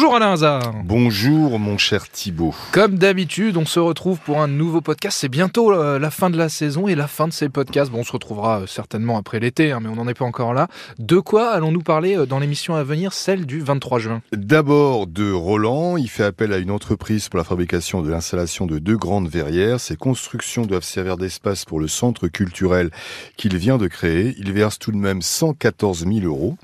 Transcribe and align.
Bonjour 0.00 0.16
Alain 0.16 0.32
Hazard. 0.32 0.72
Bonjour 0.82 1.58
mon 1.58 1.76
cher 1.76 2.08
Thibault. 2.08 2.54
Comme 2.72 2.96
d'habitude, 2.96 3.58
on 3.58 3.66
se 3.66 3.78
retrouve 3.78 4.18
pour 4.18 4.40
un 4.40 4.48
nouveau 4.48 4.80
podcast. 4.80 5.18
C'est 5.20 5.28
bientôt 5.28 5.74
euh, 5.74 5.98
la 5.98 6.10
fin 6.10 6.30
de 6.30 6.38
la 6.38 6.48
saison 6.48 6.88
et 6.88 6.94
la 6.94 7.06
fin 7.06 7.28
de 7.28 7.34
ces 7.34 7.50
podcasts. 7.50 7.92
Bon, 7.92 7.98
on 7.98 8.02
se 8.02 8.12
retrouvera 8.12 8.60
euh, 8.60 8.66
certainement 8.66 9.18
après 9.18 9.40
l'été, 9.40 9.72
hein, 9.72 9.80
mais 9.82 9.90
on 9.90 9.96
n'en 9.96 10.08
est 10.08 10.14
pas 10.14 10.24
encore 10.24 10.54
là. 10.54 10.68
De 10.98 11.18
quoi 11.18 11.50
allons-nous 11.50 11.82
parler 11.82 12.16
euh, 12.16 12.24
dans 12.24 12.38
l'émission 12.38 12.76
à 12.76 12.82
venir, 12.82 13.12
celle 13.12 13.44
du 13.44 13.60
23 13.60 13.98
juin? 13.98 14.22
D'abord 14.32 15.06
de 15.06 15.30
Roland. 15.30 15.98
Il 15.98 16.08
fait 16.08 16.24
appel 16.24 16.54
à 16.54 16.56
une 16.56 16.70
entreprise 16.70 17.28
pour 17.28 17.36
la 17.36 17.44
fabrication 17.44 18.00
de 18.00 18.08
l'installation 18.08 18.64
de 18.64 18.78
deux 18.78 18.96
grandes 18.96 19.28
verrières. 19.28 19.80
Ces 19.80 19.96
constructions 19.96 20.64
doivent 20.64 20.82
servir 20.82 21.18
d'espace 21.18 21.66
pour 21.66 21.78
le 21.78 21.88
centre 21.88 22.26
culturel 22.28 22.88
qu'il 23.36 23.54
vient 23.58 23.76
de 23.76 23.86
créer. 23.86 24.34
Il 24.38 24.50
verse 24.54 24.78
tout 24.78 24.92
de 24.92 24.96
même 24.96 25.20
114 25.20 26.06
000 26.06 26.20
euros. 26.24 26.56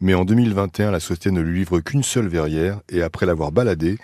Mais 0.00 0.14
en 0.14 0.24
2021, 0.24 0.90
la 0.90 1.00
société 1.00 1.30
ne 1.30 1.40
lui 1.40 1.58
livre 1.58 1.80
qu'une 1.80 2.02
seule 2.02 2.28
verrière 2.28 2.80
et 2.88 3.02
après 3.02 3.26
l'avoir 3.26 3.52
baladée, 3.52 3.98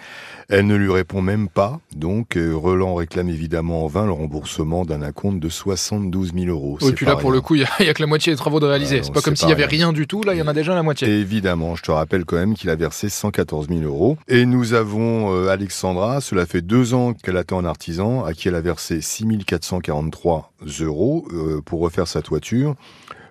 elle 0.48 0.66
ne 0.66 0.74
lui 0.74 0.90
répond 0.90 1.22
même 1.22 1.48
pas. 1.48 1.80
Donc, 1.94 2.36
euh, 2.36 2.52
Roland 2.54 2.94
réclame 2.94 3.28
évidemment 3.28 3.84
en 3.84 3.86
vain 3.86 4.04
le 4.04 4.12
remboursement 4.12 4.84
d'un 4.84 5.02
acompte 5.02 5.40
de 5.40 5.48
72 5.48 6.32
000 6.34 6.46
euros. 6.46 6.78
Et 6.82 6.92
puis 6.92 7.06
là, 7.06 7.16
pour 7.16 7.30
le 7.30 7.40
coup, 7.40 7.54
il 7.54 7.66
n'y 7.80 7.88
a, 7.88 7.94
que 7.94 8.02
la 8.02 8.06
moitié 8.06 8.32
des 8.32 8.36
travaux 8.36 8.60
de 8.60 8.66
réaliser. 8.66 9.02
c'est 9.02 9.12
pas 9.12 9.20
comme 9.20 9.36
s'il 9.36 9.46
n'y 9.46 9.52
avait 9.52 9.66
rien. 9.66 9.92
du 9.92 10.06
tout. 10.06 10.22
Là, 10.22 10.34
il 10.34 10.38
y 10.38 10.42
en 10.42 10.48
a 10.48 10.52
déjà 10.52 10.74
la 10.74 10.82
moitié. 10.82 11.08
évidemment, 11.08 11.76
je 11.76 11.82
te 11.82 11.90
rappelle 11.90 12.24
quand 12.24 12.36
même 12.36 12.54
qu'il 12.54 12.70
a 12.70 12.74
versé 12.74 13.08
114 13.08 13.68
000 13.68 13.82
euros. 13.82 14.18
Et 14.28 14.46
nous 14.46 14.74
avons 14.74 15.34
euh, 15.34 15.48
Alexandra. 15.48 16.20
Cela 16.20 16.46
fait 16.46 16.62
deux 16.62 16.94
ans 16.94 17.12
qu'elle 17.12 17.36
attend 17.36 17.58
un 17.58 17.64
artisan 17.64 18.24
à 18.24 18.32
qui 18.32 18.48
elle 18.48 18.54
a 18.54 18.60
versé 18.60 19.00
6 19.00 19.24
443 19.46 20.52
euros 20.80 21.26
euh, 21.32 21.60
pour 21.64 21.80
refaire 21.80 22.08
sa 22.08 22.22
toiture. 22.22 22.74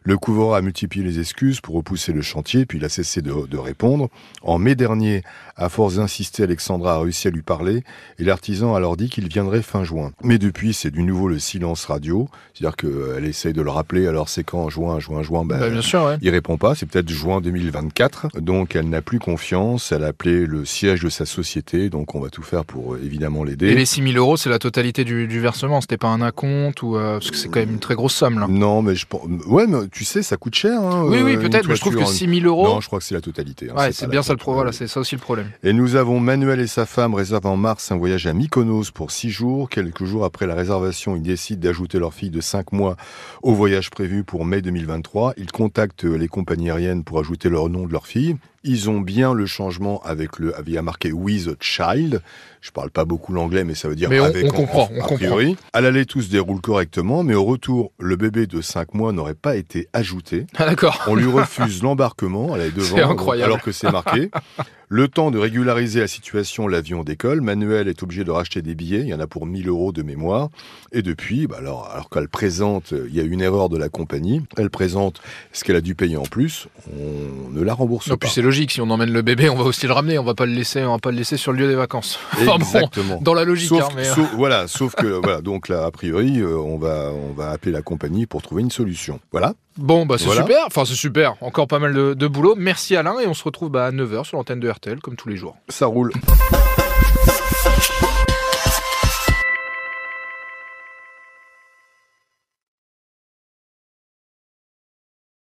Le 0.06 0.18
couvreur 0.18 0.56
a 0.56 0.62
multiplié 0.62 1.06
les 1.06 1.20
excuses 1.20 1.62
pour 1.62 1.76
repousser 1.76 2.12
le 2.12 2.22
chantier, 2.22 2.66
puis 2.66 2.78
il 2.78 2.84
a 2.84 2.90
cessé 2.90 3.22
de, 3.22 3.58
répondre. 3.58 4.10
En 4.42 4.58
mai 4.58 4.76
dernier, 4.76 5.24
à 5.56 5.70
force 5.70 5.96
d'insister, 5.96 6.44
Alexandra 6.44 6.96
a 6.96 7.00
réussi 7.00 7.30
à 7.30 7.32
lui 7.32 7.42
parler, 7.42 7.84
et 8.20 8.24
l'artisan 8.26 8.74
a 8.74 8.78
alors 8.78 8.98
dit 8.98 9.10
qu'il 9.10 9.28
viendrait 9.30 9.62
fin 9.62 9.86
juin. 9.86 10.12
Mais 10.22 10.38
depuis, 10.38 10.74
c'est 10.74 10.92
du 10.92 11.04
nouveau 11.04 11.30
le 11.30 11.40
silence 11.40 11.86
radio, 11.86 12.28
c'est-à-dire 12.54 12.76
qu'elle 12.76 12.90
euh, 12.90 13.30
essaye 13.30 13.54
de 13.54 13.62
le 13.62 13.70
rappeler, 13.70 14.08
alors 14.08 14.28
c'est 14.28 14.44
quand 14.44 14.70
Juin, 14.70 15.00
juin, 15.00 15.22
juin, 15.22 15.46
ben, 15.46 15.60
bah, 15.60 15.70
bien 15.70 15.82
sûr, 15.82 16.18
il 16.22 16.30
répond 16.30 16.58
pas, 16.58 16.74
c'est 16.74 16.86
peut-être 16.86 17.10
juin 17.10 17.42
2024, 17.42 18.40
donc 18.42 18.76
elle 18.76 18.90
n'a 18.90 19.02
plus 19.02 19.20
confiance, 19.20 19.92
elle 19.92 20.04
a 20.04 20.08
appelé 20.08 20.46
le 20.46 20.66
siège 20.66 21.02
de 21.04 21.10
sa 21.10 21.26
société, 21.26 21.90
donc 21.90 22.16
on 22.16 22.20
va 22.20 22.30
tout 22.30 22.42
faire 22.42 22.66
pour 22.66 22.96
euh, 22.96 23.02
évidemment 23.04 23.44
l'aider. 23.44 23.68
Et 23.68 23.76
les 23.76 23.86
6 23.86 24.04
000 24.04 24.18
euros, 24.18 24.36
c'est 24.36 24.50
la 24.50 24.60
totalité 24.60 25.04
du, 25.04 25.40
versement, 25.40 25.80
c'était 25.82 25.98
pas 25.98 26.08
un 26.08 26.22
acompte, 26.22 26.82
ou, 26.82 26.98
euh, 26.98 27.20
parce 27.20 27.32
que 27.32 27.38
c'est 27.38 27.50
quand 27.50 27.60
même 27.60 27.72
une 27.72 27.80
très 27.80 27.96
grosse 27.96 28.16
somme 28.16 28.40
là. 28.40 28.48
Non, 28.50 28.82
mais 28.82 28.96
je 28.96 29.06
pense... 29.06 29.22
Ouais, 29.46 29.68
mais 29.68 29.78
tu 29.94 30.06
sais, 30.06 30.24
ça 30.24 30.38
coûte 30.38 30.56
cher. 30.56 30.82
Hein, 30.82 31.06
oui, 31.06 31.22
oui, 31.22 31.36
euh, 31.36 31.40
peut-être, 31.40 31.68
mais 31.68 31.76
je 31.76 31.82
trouve 31.82 31.96
que 31.96 32.04
6 32.04 32.42
000 32.42 32.48
euros. 32.48 32.68
Non, 32.68 32.82
je 32.82 32.88
crois 32.88 33.00
que 33.00 33.06
c'est 33.06 33.14
la 33.14 33.22
totalité. 33.22 33.70
Hein, 33.70 33.76
ouais, 33.78 33.92
c'est 33.92 34.10
bien 34.10 34.24
ça 34.24 34.34
le 34.34 34.38
problème. 34.38 34.58
Voilà, 34.58 34.72
c'est 34.72 34.88
ça 34.88 35.00
aussi 35.00 35.16
le 35.16 35.22
problème. 35.22 35.50
Et 35.64 35.72
nous 35.72 35.96
avons 35.96 36.20
Manuel 36.20 36.60
et 36.60 36.68
sa 36.68 36.86
femme 36.86 37.14
réservent 37.14 37.46
en 37.46 37.58
mars 37.58 37.92
un 37.92 37.98
voyage 37.98 38.26
à 38.26 38.34
Mykonos 38.34 38.92
pour 38.92 39.12
6 39.12 39.30
jours. 39.30 39.70
Quelques 39.70 40.04
jours 40.04 40.26
après 40.26 40.48
la 40.48 40.56
réservation, 40.56 41.16
ils 41.16 41.22
décident 41.22 41.62
d'ajouter 41.62 42.00
leur 42.00 42.14
fille 42.14 42.32
de 42.32 42.42
5 42.42 42.72
mois 42.72 42.98
au 43.44 43.54
voyage 43.54 43.92
prévu 43.92 44.24
pour 44.24 44.46
mai 44.46 44.62
2023. 44.62 45.36
Ils 45.38 45.52
contactent 45.52 46.06
les 46.06 46.28
compagnies 46.28 46.72
aériennes 46.72 47.04
pour 47.04 47.20
ajouter 47.20 47.50
leur 47.50 47.70
nom 47.70 47.86
de 47.86 47.92
leur 47.92 48.08
fille. 48.08 48.36
Ils 48.64 48.90
ont 48.90 49.02
bien 49.02 49.34
le 49.34 49.46
changement 49.46 50.02
avec 50.04 50.40
le, 50.40 50.54
il 50.66 50.74
y 50.74 50.78
a 50.78 50.82
marqué 50.82 51.12
with 51.12 51.48
a 51.48 51.56
child. 51.60 52.22
Je 52.62 52.72
parle 52.72 52.92
pas 52.92 53.04
beaucoup 53.04 53.34
l'anglais, 53.34 53.66
mais 53.66 53.76
ça 53.76 53.90
veut 53.90 53.96
dire 53.96 54.10
mais 54.10 54.20
avec. 54.20 54.46
On, 54.46 54.56
comprend, 54.56 54.90
a 55.02 55.08
priori. 55.08 55.58
À 55.74 55.82
l'aller, 55.82 56.06
tout 56.06 56.22
se 56.22 56.30
déroule 56.30 56.62
correctement, 56.62 57.22
mais 57.22 57.36
au 57.36 57.44
retour, 57.44 57.92
le 58.00 58.16
bébé 58.16 58.48
de 58.48 58.62
5 58.62 58.94
mois 58.94 59.12
n'aurait 59.12 59.34
pas 59.34 59.58
été 59.58 59.90
ajouté. 59.92 60.46
Ah, 60.56 60.66
d'accord. 60.66 60.98
On 61.08 61.16
lui 61.16 61.26
refuse 61.32 61.84
l'embarquement. 61.84 62.56
Elle 62.56 62.62
est 62.62 62.72
devant. 62.72 63.10
incroyable. 63.10 63.52
Alors 63.52 63.62
que 63.62 63.74
c'est 63.74 63.92
marqué. 63.92 64.32
Le 64.90 65.08
temps 65.08 65.32
de 65.32 65.40
régulariser 65.40 66.02
la 66.02 66.08
situation, 66.08 66.68
l'avion 66.68 67.04
décolle. 67.04 67.42
Manuel 67.42 67.88
est 67.88 68.04
obligé 68.04 68.24
de 68.24 68.30
racheter 68.30 68.62
des 68.62 68.76
billets. 68.76 69.00
Il 69.00 69.08
y 69.08 69.14
en 69.16 69.20
a 69.20 69.26
pour 69.26 69.48
1000 69.48 69.68
euros 69.68 69.92
de 69.92 70.04
mémoire. 70.04 70.50
Et 70.92 71.02
depuis, 71.02 71.48
bah 71.48 71.56
alors, 71.58 71.90
alors 71.92 72.12
qu'elle 72.12 72.30
présente, 72.30 72.94
il 73.08 73.16
y 73.16 73.20
a 73.20 73.24
une 73.24 73.42
erreur 73.42 73.70
de 73.70 73.78
la 73.80 73.90
compagnie. 73.90 74.44
Elle 74.56 74.70
présente 74.70 75.20
ce 75.52 75.64
qu'elle 75.64 75.78
a 75.78 75.82
dû 75.82 75.96
payer 75.96 76.16
en 76.16 76.28
plus. 76.28 76.68
On 76.96 77.50
ne 77.50 77.64
la 77.64 77.74
rembourse 77.74 78.10
pas. 78.10 78.18
Puis 78.18 78.30
c'est 78.30 78.44
logique. 78.54 78.72
Si 78.72 78.82
on 78.82 78.90
emmène 78.92 79.12
le 79.12 79.24
bébé, 79.24 79.50
on 79.50 79.56
va 79.56 79.64
aussi 79.64 79.88
le 79.88 79.94
ramener. 79.94 80.20
On 80.20 80.24
va 80.24 80.36
pas 80.36 80.46
le 80.46 80.54
laisser, 80.54 80.84
on 80.84 80.92
va 80.92 81.00
pas 81.00 81.10
le 81.10 81.18
laisser 81.18 81.38
sur 81.38 81.52
le 81.52 81.58
lieu 81.58 81.68
des 81.68 81.76
vacances. 81.76 82.20
Exactement. 82.40 83.20
dans 83.20 83.34
la 83.34 83.46
logique. 83.46 83.70
Sauf, 83.70 83.84
hein, 83.84 83.90
mais... 83.96 84.04
sauf, 84.04 84.30
voilà. 84.36 84.68
Sauf 84.68 84.94
que 84.94 85.08
voilà. 85.08 85.42
Donc 85.42 85.70
là, 85.70 85.86
a 85.86 85.92
priori, 85.92 86.40
euh, 86.40 86.56
on 86.56 86.78
va 86.78 87.12
on 87.12 87.34
va 87.34 87.50
appeler 87.50 87.72
la 87.72 87.82
compagnie 87.82 88.28
pour 88.28 88.44
trouver 88.44 88.62
une 88.62 88.70
solution. 88.70 89.20
Voilà. 89.32 89.56
Bon, 89.78 90.06
bah 90.06 90.18
c'est 90.20 90.30
super. 90.30 90.66
Enfin, 90.68 90.86
c'est 90.86 90.94
super. 90.94 91.34
Encore 91.42 91.68
pas 91.68 91.80
mal 91.80 91.94
de, 91.94 92.28
boulot. 92.28 92.54
Merci 92.56 92.96
Alain 92.96 93.20
et 93.20 93.26
on 93.26 93.34
se 93.34 93.44
retrouve 93.44 93.70
bah, 93.70 93.88
à 93.88 93.92
9h 93.92 94.24
sur 94.24 94.38
l'antenne 94.38 94.60
de 94.60 94.70
RTL 94.70 95.00
comme 95.00 95.16
tous 95.16 95.30
les 95.30 95.36
jours. 95.36 95.58
Ça 95.70 95.88
roule. 95.88 96.12